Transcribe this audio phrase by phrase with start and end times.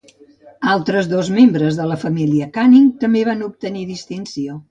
[0.75, 4.59] Altres dos membres de la família Canning també va obtenir distinció.